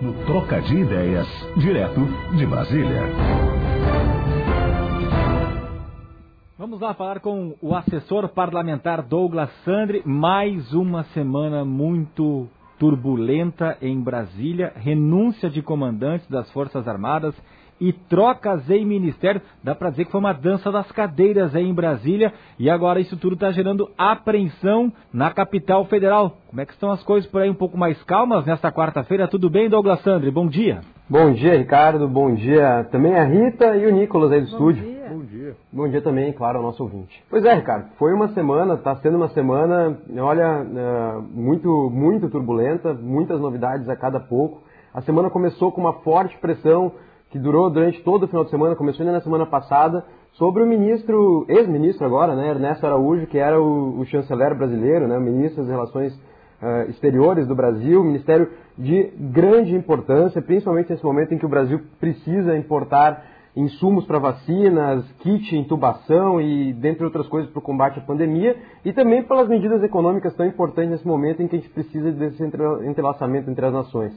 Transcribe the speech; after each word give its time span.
No 0.00 0.12
Troca 0.24 0.60
de 0.60 0.76
Ideias, 0.76 1.26
direto 1.56 2.00
de 2.36 2.46
Brasília. 2.46 3.02
Vamos 6.58 6.80
lá 6.80 6.94
falar 6.94 7.20
com 7.20 7.54
o 7.60 7.74
assessor 7.74 8.28
parlamentar 8.28 9.02
Douglas 9.02 9.50
Sandri. 9.64 10.02
Mais 10.04 10.72
uma 10.72 11.04
semana 11.14 11.64
muito 11.64 12.48
turbulenta 12.78 13.78
em 13.80 14.00
Brasília, 14.00 14.72
renúncia 14.76 15.48
de 15.48 15.62
comandantes 15.62 16.28
das 16.28 16.50
Forças 16.52 16.86
Armadas 16.86 17.34
e 17.80 17.92
trocas 17.92 18.68
em 18.70 18.84
ministério. 18.84 19.40
Dá 19.62 19.74
para 19.74 19.90
dizer 19.90 20.04
que 20.04 20.10
foi 20.10 20.20
uma 20.20 20.32
dança 20.32 20.70
das 20.70 20.90
cadeiras 20.92 21.54
aí 21.54 21.66
em 21.66 21.74
Brasília 21.74 22.32
e 22.58 22.70
agora 22.70 23.00
isso 23.00 23.16
tudo 23.16 23.34
está 23.34 23.50
gerando 23.52 23.90
apreensão 23.96 24.92
na 25.12 25.30
capital 25.30 25.84
federal. 25.86 26.38
Como 26.48 26.60
é 26.60 26.66
que 26.66 26.72
estão 26.72 26.90
as 26.90 27.02
coisas 27.02 27.30
por 27.30 27.42
aí 27.42 27.50
um 27.50 27.54
pouco 27.54 27.76
mais 27.76 28.02
calmas 28.04 28.46
nesta 28.46 28.72
quarta-feira? 28.72 29.28
Tudo 29.28 29.50
bem, 29.50 29.68
Douglas 29.68 30.00
Sandri? 30.02 30.30
Bom 30.30 30.46
dia. 30.46 30.80
Bom 31.08 31.32
dia, 31.32 31.56
Ricardo. 31.56 32.08
Bom 32.08 32.34
dia 32.34 32.86
também 32.90 33.14
a 33.14 33.24
Rita 33.24 33.76
e 33.76 33.86
o 33.86 33.92
Nicolas 33.92 34.32
aí 34.32 34.40
do 34.40 34.46
Bom 34.46 34.52
estúdio. 34.52 34.82
Dia. 34.82 35.08
Bom 35.08 35.24
dia. 35.24 35.56
Bom 35.72 35.88
dia 35.88 36.02
também, 36.02 36.32
claro, 36.32 36.58
ao 36.58 36.64
nosso 36.64 36.82
ouvinte. 36.82 37.22
Pois 37.30 37.44
é, 37.44 37.54
Ricardo, 37.54 37.90
foi 37.96 38.12
uma 38.12 38.28
semana, 38.28 38.74
está 38.74 38.96
sendo 38.96 39.16
uma 39.16 39.28
semana, 39.28 39.96
olha, 40.18 40.62
uh, 40.62 41.22
muito, 41.22 41.90
muito 41.90 42.28
turbulenta, 42.28 42.92
muitas 42.92 43.40
novidades 43.40 43.88
a 43.88 43.94
cada 43.94 44.18
pouco. 44.18 44.62
A 44.92 45.00
semana 45.02 45.30
começou 45.30 45.70
com 45.70 45.80
uma 45.80 45.92
forte 46.00 46.36
pressão 46.38 46.90
que 47.36 47.42
durou 47.42 47.68
durante 47.70 48.02
todo 48.02 48.22
o 48.22 48.28
final 48.28 48.44
de 48.44 48.50
semana, 48.50 48.74
começou 48.74 49.02
ainda 49.02 49.12
na 49.12 49.20
semana 49.20 49.44
passada, 49.44 50.04
sobre 50.32 50.62
o 50.62 50.66
ministro, 50.66 51.44
ex-ministro 51.48 52.04
agora, 52.06 52.34
né, 52.34 52.48
Ernesto 52.48 52.86
Araújo, 52.86 53.26
que 53.26 53.38
era 53.38 53.60
o, 53.60 54.00
o 54.00 54.04
chanceler 54.06 54.56
brasileiro, 54.56 55.06
né, 55.06 55.18
ministro 55.18 55.62
das 55.62 55.70
Relações 55.70 56.14
uh, 56.14 56.90
Exteriores 56.90 57.46
do 57.46 57.54
Brasil, 57.54 58.02
ministério 58.02 58.50
de 58.76 59.12
grande 59.18 59.74
importância, 59.74 60.40
principalmente 60.40 60.90
nesse 60.90 61.04
momento 61.04 61.34
em 61.34 61.38
que 61.38 61.46
o 61.46 61.48
Brasil 61.48 61.80
precisa 62.00 62.56
importar 62.56 63.22
insumos 63.54 64.04
para 64.04 64.18
vacinas, 64.18 65.04
kit, 65.20 65.56
intubação 65.56 66.40
e, 66.40 66.74
dentre 66.74 67.04
outras 67.04 67.26
coisas, 67.28 67.50
para 67.50 67.58
o 67.58 67.62
combate 67.62 67.98
à 67.98 68.02
pandemia, 68.02 68.56
e 68.84 68.92
também 68.92 69.22
pelas 69.22 69.48
medidas 69.48 69.82
econômicas 69.82 70.34
tão 70.34 70.44
importantes 70.44 70.90
nesse 70.90 71.06
momento 71.06 71.42
em 71.42 71.48
que 71.48 71.56
a 71.56 71.58
gente 71.58 71.70
precisa 71.70 72.12
desse 72.12 72.42
entrelaçamento 72.42 73.50
entre 73.50 73.64
as 73.64 73.72
nações. 73.72 74.12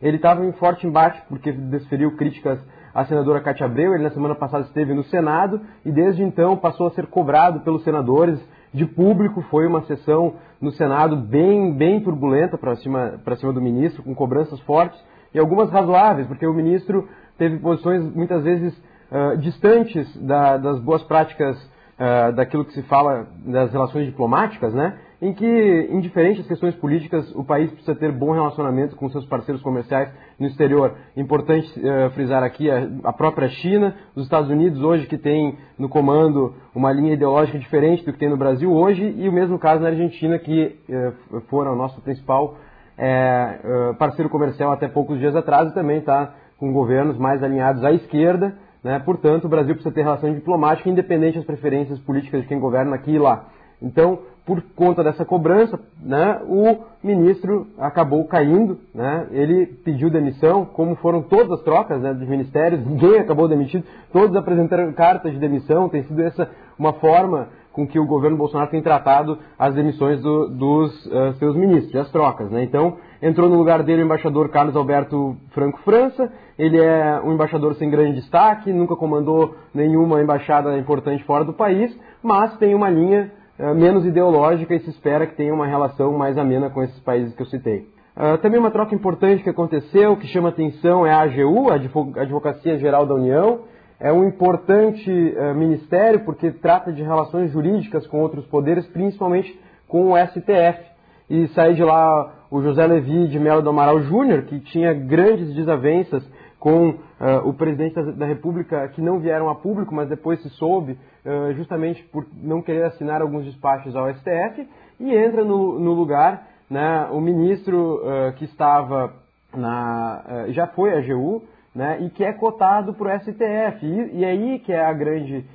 Ele 0.00 0.16
estava 0.16 0.44
em 0.44 0.52
forte 0.52 0.86
embate 0.86 1.20
porque 1.28 1.50
desferiu 1.50 2.16
críticas 2.16 2.58
à 2.94 3.04
senadora 3.04 3.40
Cátia 3.40 3.66
Abreu. 3.66 3.94
Ele 3.94 4.04
na 4.04 4.10
semana 4.10 4.34
passada 4.34 4.64
esteve 4.64 4.94
no 4.94 5.02
Senado 5.04 5.60
e 5.84 5.90
desde 5.90 6.22
então 6.22 6.56
passou 6.56 6.86
a 6.86 6.90
ser 6.90 7.06
cobrado 7.06 7.60
pelos 7.60 7.82
senadores 7.82 8.38
de 8.72 8.86
público. 8.86 9.42
Foi 9.50 9.66
uma 9.66 9.82
sessão 9.82 10.34
no 10.60 10.70
Senado 10.72 11.16
bem, 11.16 11.72
bem 11.74 12.00
turbulenta 12.00 12.56
para 12.56 12.76
cima, 12.76 13.20
cima 13.36 13.52
do 13.52 13.60
ministro, 13.60 14.02
com 14.02 14.14
cobranças 14.14 14.60
fortes 14.60 14.98
e 15.34 15.38
algumas 15.38 15.70
razoáveis, 15.70 16.26
porque 16.26 16.46
o 16.46 16.54
ministro 16.54 17.08
teve 17.36 17.58
posições 17.58 18.02
muitas 18.14 18.42
vezes 18.44 18.76
uh, 19.10 19.36
distantes 19.38 20.16
da, 20.24 20.56
das 20.56 20.80
boas 20.80 21.02
práticas 21.02 21.56
uh, 21.98 22.32
daquilo 22.34 22.64
que 22.64 22.72
se 22.72 22.82
fala 22.84 23.26
das 23.44 23.72
relações 23.72 24.06
diplomáticas, 24.06 24.72
né? 24.74 24.98
Em 25.20 25.32
que, 25.32 25.88
indiferente 25.90 26.40
às 26.40 26.46
questões 26.46 26.76
políticas, 26.76 27.28
o 27.34 27.42
país 27.42 27.70
precisa 27.72 27.96
ter 27.96 28.12
bom 28.12 28.30
relacionamento 28.30 28.94
com 28.94 29.08
seus 29.10 29.26
parceiros 29.26 29.60
comerciais 29.62 30.08
no 30.38 30.46
exterior. 30.46 30.94
Importante 31.16 31.68
uh, 31.80 32.10
frisar 32.10 32.44
aqui 32.44 32.70
a, 32.70 32.88
a, 33.02 33.12
própria 33.12 33.48
China, 33.48 33.96
os 34.14 34.22
Estados 34.22 34.48
Unidos 34.48 34.80
hoje 34.80 35.06
que 35.06 35.18
tem 35.18 35.58
no 35.76 35.88
comando 35.88 36.54
uma 36.72 36.92
linha 36.92 37.14
ideológica 37.14 37.58
diferente 37.58 38.04
do 38.04 38.12
que 38.12 38.18
tem 38.18 38.30
no 38.30 38.36
Brasil 38.36 38.72
hoje, 38.72 39.12
e 39.16 39.28
o 39.28 39.32
mesmo 39.32 39.58
caso 39.58 39.82
na 39.82 39.88
Argentina, 39.88 40.38
que 40.38 40.76
uh, 40.88 41.40
foram 41.48 41.72
o 41.72 41.76
nosso 41.76 42.00
principal 42.00 42.54
uh, 42.96 43.94
parceiro 43.94 44.30
comercial 44.30 44.70
até 44.70 44.86
poucos 44.86 45.18
dias 45.18 45.34
atrás 45.34 45.68
e 45.68 45.74
também 45.74 45.98
está 45.98 46.32
com 46.58 46.72
governos 46.72 47.18
mais 47.18 47.42
alinhados 47.42 47.82
à 47.82 47.90
esquerda. 47.90 48.56
Né? 48.84 49.00
Portanto, 49.00 49.46
o 49.46 49.48
Brasil 49.48 49.74
precisa 49.74 49.92
ter 49.92 50.02
relação 50.02 50.32
diplomática 50.32 50.88
independente 50.88 51.38
das 51.38 51.44
preferências 51.44 51.98
políticas 51.98 52.42
de 52.42 52.46
quem 52.46 52.60
governa 52.60 52.94
aqui 52.94 53.10
e 53.10 53.18
lá. 53.18 53.57
Então, 53.80 54.18
por 54.44 54.62
conta 54.74 55.04
dessa 55.04 55.26
cobrança, 55.26 55.78
né, 56.02 56.40
o 56.44 56.78
ministro 57.04 57.66
acabou 57.78 58.24
caindo, 58.24 58.78
né, 58.94 59.26
ele 59.30 59.66
pediu 59.66 60.08
demissão, 60.08 60.64
como 60.64 60.96
foram 60.96 61.20
todas 61.20 61.52
as 61.52 61.62
trocas 61.62 62.00
né, 62.00 62.14
dos 62.14 62.26
ministérios, 62.26 62.84
ninguém 62.84 63.18
acabou 63.18 63.46
demitido, 63.46 63.84
todos 64.10 64.34
apresentaram 64.34 64.90
cartas 64.92 65.32
de 65.32 65.38
demissão, 65.38 65.88
tem 65.88 66.02
sido 66.04 66.22
essa 66.22 66.50
uma 66.78 66.94
forma 66.94 67.48
com 67.72 67.86
que 67.86 67.98
o 67.98 68.06
governo 68.06 68.36
Bolsonaro 68.36 68.70
tem 68.70 68.82
tratado 68.82 69.38
as 69.58 69.74
demissões 69.74 70.20
do, 70.20 70.48
dos 70.48 71.06
uh, 71.06 71.34
seus 71.38 71.54
ministros, 71.54 71.94
as 71.94 72.10
trocas. 72.10 72.50
Né? 72.50 72.64
Então, 72.64 72.96
entrou 73.22 73.48
no 73.48 73.56
lugar 73.56 73.82
dele 73.82 74.02
o 74.02 74.04
embaixador 74.04 74.48
Carlos 74.48 74.74
Alberto 74.74 75.36
Franco 75.50 75.78
França, 75.84 76.32
ele 76.58 76.76
é 76.80 77.20
um 77.22 77.34
embaixador 77.34 77.74
sem 77.74 77.88
grande 77.90 78.20
destaque, 78.20 78.72
nunca 78.72 78.96
comandou 78.96 79.54
nenhuma 79.72 80.20
embaixada 80.22 80.76
importante 80.76 81.22
fora 81.24 81.44
do 81.44 81.52
país, 81.52 81.96
mas 82.22 82.56
tem 82.56 82.74
uma 82.74 82.88
linha 82.88 83.30
menos 83.74 84.06
ideológica 84.06 84.74
e 84.74 84.80
se 84.80 84.90
espera 84.90 85.26
que 85.26 85.34
tenha 85.34 85.52
uma 85.52 85.66
relação 85.66 86.12
mais 86.16 86.38
amena 86.38 86.70
com 86.70 86.82
esses 86.82 86.98
países 87.00 87.34
que 87.34 87.42
eu 87.42 87.46
citei. 87.46 87.88
Uh, 88.18 88.36
também 88.38 88.58
uma 88.58 88.72
troca 88.72 88.92
importante 88.94 89.44
que 89.44 89.50
aconteceu, 89.50 90.16
que 90.16 90.26
chama 90.26 90.48
atenção, 90.48 91.06
é 91.06 91.12
a 91.12 91.20
AGU, 91.20 91.70
a 91.70 91.74
Advocacia 92.22 92.76
Geral 92.76 93.06
da 93.06 93.14
União. 93.14 93.60
É 94.00 94.12
um 94.12 94.26
importante 94.26 95.08
uh, 95.08 95.54
ministério 95.54 96.24
porque 96.24 96.50
trata 96.50 96.92
de 96.92 97.00
relações 97.00 97.52
jurídicas 97.52 98.08
com 98.08 98.20
outros 98.20 98.44
poderes, 98.46 98.86
principalmente 98.88 99.56
com 99.86 100.12
o 100.12 100.16
STF. 100.16 100.84
E 101.30 101.46
sai 101.48 101.74
de 101.74 101.84
lá 101.84 102.34
o 102.50 102.60
José 102.60 102.84
Levi 102.86 103.28
de 103.28 103.38
Mello 103.38 103.62
do 103.62 103.70
Amaral 103.70 104.00
Júnior, 104.00 104.42
que 104.42 104.58
tinha 104.60 104.92
grandes 104.92 105.54
desavenças 105.54 106.28
com 106.58 106.88
uh, 106.90 106.96
o 107.44 107.54
presidente 107.54 107.94
da, 107.94 108.02
da, 108.02 108.26
República, 108.26 108.88
que 108.88 109.00
não 109.00 109.20
vieram 109.20 109.48
a 109.48 109.54
público, 109.54 109.94
mas 109.94 110.08
depois 110.08 110.42
se 110.42 110.50
soube, 110.50 110.98
uh, 111.24 111.52
justamente 111.54 112.02
por 112.04 112.26
não 112.34 112.60
querer 112.60 112.84
assinar 112.84 113.22
alguns 113.22 113.44
despachos 113.44 113.94
ao 113.94 114.12
STF, 114.12 114.68
e 114.98 115.14
entra 115.14 115.44
no, 115.44 115.78
no 115.78 115.92
lugar 115.92 116.48
né, 116.68 117.08
o 117.12 117.20
ministro 117.20 118.02
uh, 118.02 118.32
que 118.34 118.44
estava 118.44 119.14
na. 119.54 120.46
já 120.48 120.66
foi 120.66 120.92
a 120.92 120.98
AGU, 120.98 121.42
né, 121.74 121.98
e 122.02 122.10
que 122.10 122.24
é 122.24 122.32
cotado 122.32 122.92
para 122.92 123.16
o 123.16 123.20
STF. 123.20 123.86
E, 123.86 124.18
e 124.18 124.24
aí 124.24 124.58
que 124.58 124.72
é 124.72 124.84
a 124.84 124.92
grande 124.92 125.46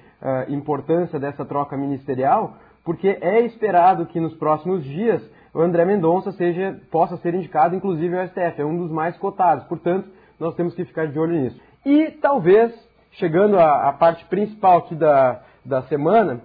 importância 0.48 1.20
dessa 1.20 1.44
troca 1.44 1.76
ministerial, 1.76 2.56
porque 2.86 3.18
é 3.20 3.42
esperado 3.42 4.06
que 4.06 4.22
nos 4.22 4.34
próximos 4.36 4.82
dias 4.86 5.22
o 5.54 5.60
André 5.60 5.86
Mendonça 5.86 6.32
seja, 6.32 6.80
possa 6.90 7.18
ser 7.18 7.36
indicado, 7.36 7.76
inclusive, 7.76 8.18
ao 8.18 8.26
STF. 8.28 8.62
É 8.62 8.66
um 8.66 8.78
dos 8.78 8.90
mais 8.90 9.16
cotados. 9.18 9.66
Portanto, 9.66 10.10
nós 10.44 10.56
temos 10.56 10.76
que 10.76 10.86
ficar 10.86 11.08
de 11.08 11.18
olho 11.18 11.34
nisso. 11.34 11.60
E 11.86 12.12
talvez, 12.22 12.74
chegando 13.14 13.58
à, 13.58 13.90
à 13.90 13.94
parte 13.94 14.26
principal 14.26 14.80
aqui 14.80 14.96
da, 14.96 15.42
da 15.66 15.82
semana, 15.84 16.42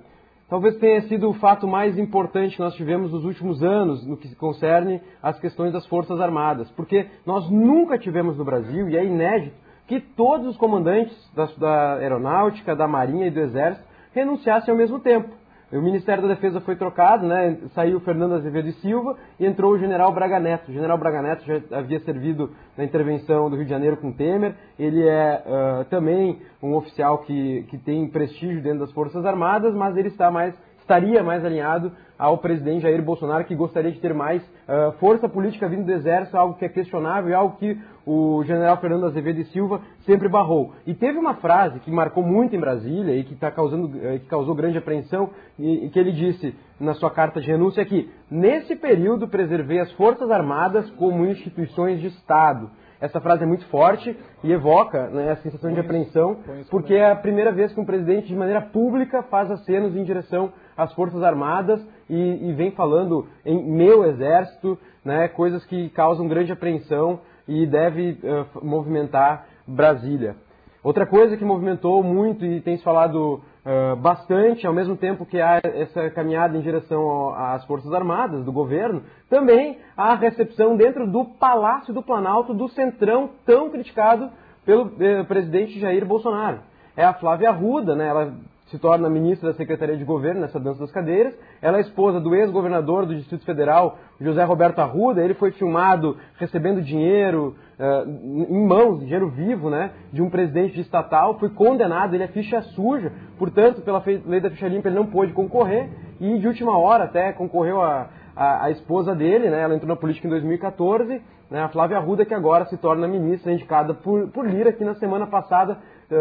talvez 0.49 0.77
tenha 0.77 1.03
sido 1.03 1.29
o 1.29 1.35
fato 1.35 1.67
mais 1.67 1.99
importante 1.99 2.57
que 2.57 2.63
nós 2.63 2.75
tivemos 2.75 3.13
nos 3.13 3.25
últimos 3.25 3.63
anos 3.63 4.07
no 4.07 4.17
que 4.17 4.35
concerne 4.35 5.01
às 5.23 5.39
questões 5.39 5.73
das 5.73 5.87
Forças 5.87 6.21
Armadas. 6.21 6.71
Porque 6.71 7.07
nós 7.27 7.51
nunca 7.51 7.99
tivemos 7.99 8.37
no 8.37 8.45
Brasil, 8.45 8.89
e 8.89 8.97
é 8.97 9.05
inédito, 9.05 9.57
que 9.87 10.01
todos 10.01 10.47
os 10.47 10.57
comandantes 10.57 11.17
da, 11.35 11.47
da 11.57 11.95
Aeronáutica, 11.95 12.77
da 12.77 12.87
Marinha 12.87 13.27
e 13.27 13.31
do 13.31 13.41
Exército 13.41 13.87
renunciassem 14.13 14.71
ao 14.71 14.79
mesmo 14.79 15.01
tempo. 15.01 15.29
O 15.71 15.83
Ministério 15.83 16.23
da 16.23 16.31
Defesa 16.31 16.63
foi 16.63 16.77
trocado, 16.77 17.27
né? 17.27 17.59
saiu 17.75 18.01
Fernando 18.01 18.35
Azevedo 18.35 18.69
e 18.69 18.73
Silva 18.75 19.19
e 19.39 19.45
entrou 19.45 19.73
o 19.75 19.79
general 19.79 20.11
Braga 20.15 20.41
Neto. 20.41 20.71
O 20.71 20.73
general 20.73 20.97
Braga 20.97 21.21
Neto 21.21 21.45
já 21.45 21.61
havia 21.77 22.01
servido 22.01 22.51
na 22.75 22.85
intervenção 22.85 23.51
do 23.51 23.57
Rio 23.57 23.67
de 23.67 23.71
Janeiro 23.71 23.99
com 23.99 24.11
Temer. 24.11 24.55
Ele 24.79 25.07
é 25.07 25.43
uh, 25.45 25.85
também 25.91 26.41
um 26.63 26.75
oficial 26.75 27.19
que, 27.19 27.65
que 27.69 27.77
tem 27.77 28.09
prestígio 28.09 28.63
dentro 28.63 28.81
das 28.81 28.93
Forças 28.93 29.27
Armadas, 29.27 29.75
mas 29.75 29.95
ele 29.95 30.09
está 30.09 30.31
mais 30.31 30.55
estaria 30.89 31.23
mais 31.23 31.45
alinhado 31.45 31.93
ao 32.19 32.39
presidente 32.39 32.81
Jair 32.81 33.03
Bolsonaro, 33.03 33.45
que 33.45 33.55
gostaria 33.55 33.93
de 33.93 34.01
ter 34.01 34.15
mais 34.15 34.43
uh, 34.43 34.93
força 34.99 35.29
política 35.29 35.69
vindo 35.69 35.85
do 35.85 35.93
Exército, 35.93 36.37
algo 36.37 36.55
que 36.55 36.65
é 36.65 36.69
questionável 36.69 37.31
e 37.31 37.35
algo 37.35 37.57
que 37.59 37.79
o 38.07 38.43
general 38.45 38.79
Fernando 38.79 39.05
Azevedo 39.05 39.39
e 39.39 39.45
Silva 39.45 39.83
sempre 40.07 40.29
barrou. 40.29 40.73
E 40.87 40.95
teve 40.95 41.19
uma 41.19 41.35
frase 41.35 41.79
que 41.81 41.91
marcou 41.91 42.25
muito 42.25 42.57
em 42.57 42.59
Brasília 42.59 43.15
e 43.15 43.23
que, 43.23 43.37
tá 43.37 43.51
causando, 43.51 43.87
uh, 43.87 44.19
que 44.19 44.27
causou 44.27 44.55
grande 44.55 44.79
apreensão, 44.79 45.31
e, 45.59 45.87
e 45.87 45.91
que 45.91 45.99
ele 45.99 46.11
disse 46.11 46.57
na 46.81 46.95
sua 46.95 47.11
carta 47.11 47.41
de 47.41 47.47
renúncia 47.47 47.85
que, 47.85 48.11
nesse 48.31 48.75
período, 48.75 49.29
preservei 49.29 49.81
as 49.81 49.93
Forças 49.93 50.31
Armadas 50.31 50.91
como 50.93 51.27
instituições 51.27 52.01
de 52.01 52.07
Estado. 52.07 52.71
Essa 53.01 53.21
frase 53.21 53.45
é 53.45 53.47
muito 53.47 53.65
forte 53.67 54.17
e 54.43 54.53
evoca 54.53 55.07
né, 55.09 55.31
a 55.31 55.37
sensação 55.37 55.73
de 55.73 55.79
apreensão, 55.79 56.39
porque 56.69 56.95
é 56.95 57.13
a 57.13 57.17
primeira 57.17 57.53
vez 57.53 57.73
que 57.73 57.81
um 57.81 57.85
presidente, 57.85 58.27
de 58.27 58.35
maneira 58.35 58.61
pública, 58.61 59.23
faz 59.25 59.49
acenos 59.51 59.97
em 59.97 60.03
direção 60.03 60.53
às 60.77 60.93
Forças 60.95 61.23
Armadas 61.23 61.81
e, 62.11 62.49
e 62.49 62.53
vem 62.55 62.73
falando 62.73 63.29
em 63.45 63.63
meu 63.71 64.05
exército, 64.05 64.77
né, 65.05 65.29
coisas 65.29 65.65
que 65.67 65.91
causam 65.91 66.27
grande 66.27 66.51
apreensão 66.51 67.21
e 67.47 67.67
deve 67.67 68.19
uh, 68.23 68.65
movimentar 68.65 69.47
Brasília. 69.67 70.35
Outra 70.83 71.07
coisa 71.07 71.37
que 71.37 71.45
movimentou 71.45 72.03
muito 72.03 72.45
e 72.45 72.61
tem 72.61 72.77
se 72.77 72.85
falado 72.85 73.43
uh, 73.69 73.97
bastante, 73.97 74.67
ao 74.67 74.73
mesmo 74.73 74.97
tempo 74.97 75.27
que 75.27 75.41
há 75.41 75.61
essa 75.63 76.11
caminhada 76.11 76.57
em 76.57 76.63
direção 76.63 77.35
às 77.35 77.65
Forças 77.67 77.93
Armadas, 77.93 78.45
do 78.45 78.51
governo, 78.51 79.03
também 79.29 79.79
há 79.97 80.13
a 80.13 80.17
recepção 80.17 80.77
dentro 80.77 81.07
do 81.07 81.25
Palácio 81.25 81.93
do 81.93 82.03
Planalto 82.03 82.55
do 82.55 82.69
Centrão, 82.69 83.31
tão 83.45 83.71
criticado 83.71 84.31
pelo 84.65 84.93
eh, 84.99 85.23
presidente 85.25 85.79
Jair 85.79 86.05
Bolsonaro. 86.05 86.61
É 86.97 87.05
a 87.05 87.15
Flávia 87.15 87.51
Arruda, 87.51 87.95
né, 87.95 88.09
ela 88.09 88.35
se 88.71 88.79
torna 88.79 89.09
ministra 89.09 89.51
da 89.51 89.57
Secretaria 89.57 89.97
de 89.97 90.05
Governo 90.05 90.41
nessa 90.41 90.61
dança 90.61 90.81
das 90.81 90.93
cadeiras. 90.93 91.35
Ela 91.63 91.79
é 91.79 91.81
esposa 91.81 92.21
do 92.21 92.35
ex-governador 92.35 93.07
do 93.07 93.15
Distrito 93.15 93.45
Federal, 93.45 93.99
José 94.21 94.45
Roberto 94.45 94.79
Arruda. 94.79 95.23
Ele 95.23 95.35
foi 95.35 95.53
filmado 95.53 96.17
recebendo 96.39 96.83
dinheiro 96.83 97.57
uh, 97.79 98.53
em 98.53 98.67
mãos, 98.67 99.01
dinheiro 99.01 99.31
vivo, 99.31 99.71
né, 99.71 99.93
de 100.13 100.21
um 100.21 100.29
presidente 100.29 100.75
de 100.75 100.83
estatal. 100.83 101.39
Foi 101.39 101.49
condenado, 101.49 102.15
ele 102.15 102.25
é 102.25 102.29
ficha 102.29 102.61
suja. 102.61 103.13
Portanto, 103.39 103.81
pela 103.81 104.03
lei 104.27 104.41
da 104.41 104.51
ficha 104.51 104.69
limpa, 104.69 104.89
ele 104.89 104.97
não 104.97 105.07
pôde 105.07 105.33
concorrer. 105.33 105.89
E 106.21 106.39
de 106.39 106.47
última 106.47 106.77
hora 106.79 107.05
até 107.05 107.33
concorreu 107.33 107.81
a, 107.81 108.11
a, 108.37 108.67
a 108.67 108.71
esposa 108.71 109.15
dele, 109.15 109.49
né, 109.49 109.63
ela 109.63 109.75
entrou 109.75 109.89
na 109.89 109.97
política 109.97 110.27
em 110.27 110.31
2014 110.31 111.23
né, 111.51 111.63
a 111.63 111.69
Flávia 111.69 111.97
Arruda, 111.97 112.25
que 112.25 112.35
agora 112.35 112.67
se 112.67 112.77
torna 112.77 113.09
ministra, 113.09 113.53
indicada 113.53 113.95
por, 113.95 114.29
por 114.29 114.47
Lira, 114.47 114.73
que 114.73 114.85
na 114.85 114.95
semana 114.97 115.27
passada 115.27 115.79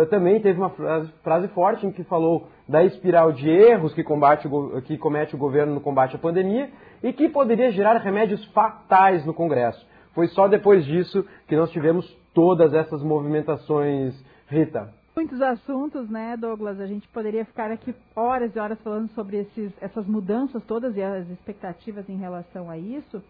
também 0.10 0.39
teve 0.42 0.60
uma 0.60 0.69
frase, 0.69 1.12
frase, 1.24 1.48
forte 1.50 1.86
em 1.86 1.92
que 1.92 2.04
falou 2.04 2.48
da 2.68 2.84
espiral 2.84 3.31
de 3.31 3.50
erros 3.50 3.94
que, 3.94 4.04
combate 4.04 4.48
que 4.86 4.98
comete 4.98 5.36
o 5.36 5.38
governo 5.38 5.75
no 5.75 5.81
combate 5.81 6.16
à 6.16 6.19
pandemia 6.19 6.69
e 7.01 7.13
que 7.13 7.30
poderia 7.30 7.72
gerar 7.72 7.98
remédios 7.98 8.44
fatais 8.48 9.25
no 9.25 9.34
Congresso. 9.34 9.86
Foi 10.13 10.28
só 10.28 10.48
depois 10.48 10.84
disso 10.86 11.25
que 11.48 11.56
nós 11.56 11.72
tivemos 11.72 12.06
todas 12.34 12.74
essas 12.74 13.01
movimentações, 13.01 14.13
Rita. 14.48 14.94
Muitos 15.16 15.42
assuntos, 15.42 16.10
né, 16.10 16.36
Douglas? 16.38 16.80
A 16.80 16.86
gente 16.86 17.07
poderia 17.07 17.45
ficar 17.45 17.72
aqui 17.72 17.95
horas 18.16 18.56
e 18.56 18.60
horas 18.60 18.80
falando 18.81 19.10
sobre 19.10 19.38
esses, 19.38 19.72
essas 19.81 20.06
mudanças 20.06 20.63
todas 20.66 20.95
e 20.95 21.01
as 21.01 21.28
expectativas 21.30 22.07
em 22.10 22.18
relação 22.18 22.69
a 22.69 22.78
isso. 22.78 23.24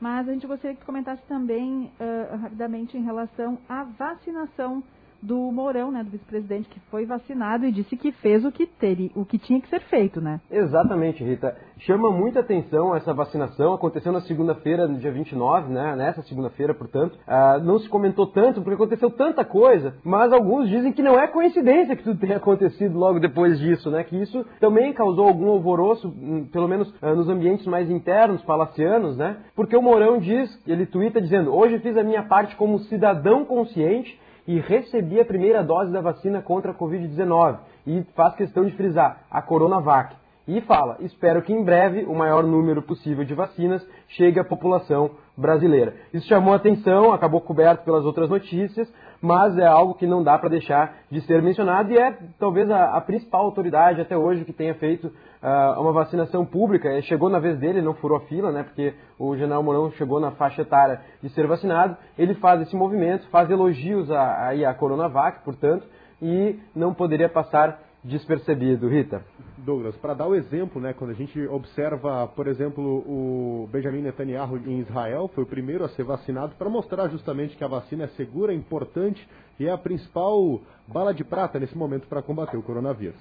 Mas 0.00 0.28
a 0.28 0.32
gente 0.32 0.46
gostaria 0.46 0.74
que 0.74 0.80
tu 0.82 0.86
comentasse 0.86 1.22
também 1.26 1.90
uh, 2.00 2.36
rapidamente 2.36 2.96
em 2.96 3.02
relação 3.02 3.58
à 3.68 3.84
vacinação 3.84 4.82
do 5.24 5.50
Mourão, 5.50 5.90
né, 5.90 6.04
do 6.04 6.10
vice-presidente, 6.10 6.68
que 6.68 6.78
foi 6.90 7.06
vacinado 7.06 7.64
e 7.64 7.72
disse 7.72 7.96
que 7.96 8.12
fez 8.12 8.44
o 8.44 8.52
que, 8.52 8.66
teria, 8.66 9.10
o 9.14 9.24
que 9.24 9.38
tinha 9.38 9.58
que 9.58 9.68
ser 9.68 9.80
feito, 9.80 10.20
né? 10.20 10.38
Exatamente, 10.50 11.24
Rita. 11.24 11.56
Chama 11.78 12.10
muita 12.10 12.40
atenção 12.40 12.94
essa 12.94 13.14
vacinação, 13.14 13.72
aconteceu 13.72 14.12
na 14.12 14.20
segunda-feira, 14.20 14.86
no 14.86 14.98
dia 14.98 15.10
29, 15.10 15.72
né, 15.72 15.96
nessa 15.96 16.22
segunda-feira, 16.22 16.74
portanto. 16.74 17.18
Ah, 17.26 17.58
não 17.58 17.78
se 17.78 17.88
comentou 17.88 18.26
tanto, 18.26 18.60
porque 18.60 18.74
aconteceu 18.74 19.10
tanta 19.10 19.44
coisa, 19.44 19.94
mas 20.04 20.30
alguns 20.30 20.68
dizem 20.68 20.92
que 20.92 21.02
não 21.02 21.18
é 21.18 21.26
coincidência 21.26 21.96
que 21.96 22.04
tudo 22.04 22.20
tenha 22.20 22.36
acontecido 22.36 22.98
logo 22.98 23.18
depois 23.18 23.58
disso, 23.58 23.90
né, 23.90 24.04
que 24.04 24.16
isso 24.20 24.44
também 24.60 24.92
causou 24.92 25.26
algum 25.26 25.48
alvoroço, 25.48 26.08
hum, 26.08 26.46
pelo 26.52 26.68
menos 26.68 26.92
ah, 27.00 27.14
nos 27.14 27.30
ambientes 27.30 27.66
mais 27.66 27.90
internos, 27.90 28.42
palacianos, 28.42 29.16
né, 29.16 29.38
porque 29.56 29.76
o 29.76 29.82
Mourão 29.82 30.18
diz, 30.18 30.50
ele 30.66 30.84
tuita 30.84 31.18
dizendo, 31.18 31.54
hoje 31.54 31.78
fiz 31.78 31.96
a 31.96 32.04
minha 32.04 32.24
parte 32.24 32.54
como 32.56 32.78
cidadão 32.80 33.44
consciente 33.46 34.22
e 34.46 34.58
recebi 34.60 35.20
a 35.20 35.24
primeira 35.24 35.62
dose 35.62 35.90
da 35.90 36.00
vacina 36.00 36.42
contra 36.42 36.72
a 36.72 36.74
Covid-19. 36.74 37.58
E 37.86 38.02
faz 38.14 38.34
questão 38.34 38.64
de 38.64 38.72
frisar, 38.72 39.24
a 39.30 39.42
Coronavac. 39.42 40.14
E 40.46 40.60
fala, 40.62 40.98
espero 41.00 41.42
que 41.42 41.52
em 41.52 41.64
breve 41.64 42.04
o 42.04 42.14
maior 42.14 42.44
número 42.44 42.82
possível 42.82 43.24
de 43.24 43.34
vacinas 43.34 43.86
chegue 44.08 44.38
à 44.38 44.44
população 44.44 45.12
brasileira. 45.36 45.94
Isso 46.12 46.28
chamou 46.28 46.54
atenção, 46.54 47.12
acabou 47.12 47.40
coberto 47.40 47.84
pelas 47.84 48.04
outras 48.04 48.28
notícias, 48.30 48.92
mas 49.20 49.56
é 49.58 49.66
algo 49.66 49.94
que 49.94 50.06
não 50.06 50.22
dá 50.22 50.38
para 50.38 50.50
deixar 50.50 50.96
de 51.10 51.20
ser 51.22 51.42
mencionado 51.42 51.90
e 51.92 51.98
é 51.98 52.16
talvez 52.38 52.70
a, 52.70 52.96
a, 52.96 53.00
principal 53.00 53.44
autoridade 53.44 54.00
até 54.00 54.16
hoje 54.16 54.44
que 54.44 54.52
tenha 54.52 54.74
feito 54.74 55.06
uh, 55.06 55.80
uma 55.80 55.92
vacinação 55.92 56.44
pública. 56.44 57.00
Chegou 57.02 57.28
na 57.28 57.38
vez 57.38 57.58
dele, 57.58 57.82
não 57.82 57.94
furou 57.94 58.18
a 58.18 58.20
fila, 58.22 58.52
né, 58.52 58.62
porque 58.62 58.94
o 59.18 59.34
general 59.36 59.62
Mourão 59.62 59.90
chegou 59.92 60.20
na 60.20 60.32
faixa 60.32 60.62
etária 60.62 61.00
de 61.22 61.28
ser 61.30 61.46
vacinado. 61.46 61.96
Ele 62.18 62.34
faz 62.34 62.60
esse 62.60 62.76
movimento, 62.76 63.28
faz 63.28 63.50
elogios 63.50 64.10
à, 64.10 64.50
à 64.50 64.74
Coronavac, 64.74 65.42
portanto, 65.44 65.86
e 66.20 66.58
não 66.74 66.94
poderia 66.94 67.28
passar 67.28 67.78
despercebido. 68.04 68.88
Rita. 68.88 69.24
Douglas, 69.56 69.96
para 69.96 70.12
dar 70.12 70.28
o 70.28 70.34
exemplo, 70.34 70.80
né, 70.80 70.92
quando 70.92 71.10
a 71.10 71.14
gente 71.14 71.40
observa, 71.46 72.26
por 72.28 72.46
exemplo, 72.46 72.82
o 72.82 73.68
Benjamin 73.72 74.02
Netanyahu 74.02 74.58
em 74.58 74.80
Israel, 74.80 75.30
foi 75.34 75.44
o 75.44 75.46
primeiro 75.46 75.84
a 75.84 75.88
ser 75.88 76.04
vacinado 76.04 76.54
para 76.56 76.68
mostrar 76.68 77.08
justamente 77.08 77.56
que 77.56 77.64
a 77.64 77.68
vacina 77.68 78.04
é 78.04 78.08
segura, 78.08 78.52
importante 78.52 79.26
e 79.58 79.66
é 79.66 79.72
a 79.72 79.78
principal 79.78 80.60
bala 80.86 81.14
de 81.14 81.24
prata 81.24 81.58
nesse 81.58 81.76
momento 81.78 82.06
para 82.06 82.20
combater 82.20 82.58
o 82.58 82.62
coronavírus. 82.62 83.18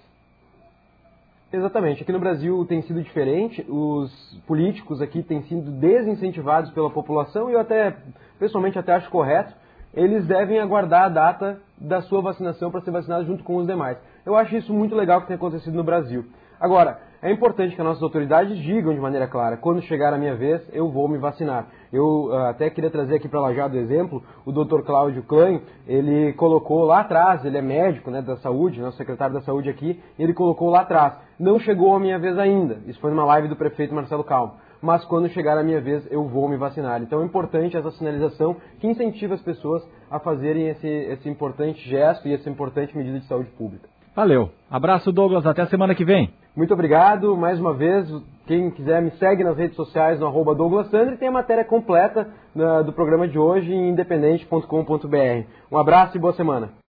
Exatamente. 1.54 2.02
Aqui 2.02 2.12
no 2.12 2.20
Brasil 2.20 2.66
tem 2.66 2.82
sido 2.82 3.02
diferente. 3.02 3.64
Os 3.70 4.12
políticos 4.48 5.02
aqui 5.02 5.22
têm 5.22 5.44
sido 5.44 5.70
desincentivados 5.72 6.72
pela 6.72 6.90
população 6.90 7.50
e 7.50 7.54
eu 7.54 7.60
até, 7.60 7.96
pessoalmente, 8.40 8.78
até 8.80 8.94
acho 8.94 9.10
correto. 9.12 9.54
Eles 9.94 10.26
devem 10.26 10.60
aguardar 10.60 11.04
a 11.04 11.10
data 11.10 11.62
da 11.78 12.02
sua 12.02 12.22
vacinação 12.22 12.72
para 12.72 12.82
ser 12.82 12.90
vacinado 12.90 13.26
junto 13.26 13.44
com 13.44 13.58
os 13.58 13.68
demais. 13.68 14.00
Eu 14.26 14.36
acho 14.36 14.56
isso 14.56 14.74
muito 14.74 14.96
legal 14.96 15.22
que 15.22 15.28
tem 15.28 15.36
acontecido 15.36 15.76
no 15.76 15.84
Brasil. 15.84 16.26
Agora, 16.60 17.00
é 17.22 17.32
importante 17.32 17.76
que 17.76 17.82
as 17.82 17.88
nossas 17.88 18.04
autoridades 18.04 18.58
digam 18.58 18.94
de 18.94 19.00
maneira 19.00 19.28
clara, 19.28 19.58
quando 19.58 19.82
chegar 19.82 20.14
a 20.14 20.18
minha 20.18 20.36
vez, 20.36 20.62
eu 20.74 20.90
vou 20.90 21.08
me 21.08 21.18
vacinar. 21.18 21.68
Eu 21.92 22.26
uh, 22.26 22.36
até 22.48 22.70
queria 22.70 22.90
trazer 22.90 23.16
aqui 23.16 23.28
para 23.28 23.40
Lajado 23.40 23.76
o 23.76 23.80
exemplo, 23.80 24.24
o 24.46 24.52
Dr. 24.52 24.82
Cláudio 24.84 25.24
Klein, 25.24 25.62
ele 25.88 26.34
colocou 26.34 26.86
lá 26.86 27.02
atrás, 27.02 27.44
ele 27.44 27.58
é 27.58 27.62
médico 27.62 28.12
né, 28.12 28.22
da 28.22 28.38
saúde, 28.38 28.82
nosso 28.82 28.98
secretário 28.98 29.34
da 29.34 29.42
saúde 29.42 29.70
aqui, 29.70 30.02
ele 30.20 30.34
colocou 30.34 30.70
lá 30.70 30.82
atrás, 30.82 31.14
não 31.40 31.60
chegou 31.60 31.96
a 31.96 32.00
minha 32.00 32.20
vez 32.20 32.38
ainda. 32.38 32.80
Isso 32.88 33.00
foi 33.00 33.10
numa 33.10 33.26
live 33.26 33.48
do 33.48 33.56
prefeito 33.56 33.94
Marcelo 33.94 34.24
Calmo 34.24 34.54
mas 34.84 35.06
quando 35.06 35.30
chegar 35.30 35.58
a 35.58 35.64
minha 35.64 35.80
vez 35.80 36.06
eu 36.12 36.28
vou 36.28 36.50
me 36.50 36.58
vacinar. 36.58 37.02
Então 37.02 37.22
é 37.22 37.26
importante 37.26 37.78
essa 37.78 37.90
sinalização 37.92 38.58
que 38.82 38.88
incentiva 38.88 39.34
as 39.34 39.42
pessoas 39.42 39.82
a 40.12 40.20
fazerem 40.20 40.68
esse, 40.68 40.86
esse 40.86 41.30
importante 41.30 41.90
gesto 41.90 42.28
e 42.28 42.34
essa 42.34 42.50
importante 42.50 42.96
medida 42.96 43.18
de 43.18 43.26
saúde 43.26 43.50
pública. 43.52 43.93
Valeu. 44.16 44.52
Abraço, 44.70 45.12
Douglas. 45.12 45.46
Até 45.46 45.62
a 45.62 45.68
semana 45.68 45.96
que 45.96 46.06
vem. 46.06 46.32
Muito 46.56 46.74
obrigado. 46.74 47.36
Mais 47.36 47.60
uma 47.60 47.74
vez, 47.74 48.08
quem 48.46 48.70
quiser 48.70 49.02
me 49.02 49.12
segue 49.12 49.44
nas 49.44 49.58
redes 49.58 49.76
sociais 49.76 50.20
no 50.20 50.28
arroba 50.28 50.54
Douglas 50.54 50.90
Sandri. 50.90 51.18
Tem 51.18 51.28
a 51.28 51.32
matéria 51.32 51.64
completa 51.64 52.28
uh, 52.56 52.84
do 52.84 52.94
programa 52.94 53.28
de 53.28 53.40
hoje 53.40 53.74
em 53.74 53.90
independente.com.br. 53.90 55.48
Um 55.72 55.78
abraço 55.78 56.18
e 56.18 56.20
boa 56.20 56.34
semana. 56.34 56.74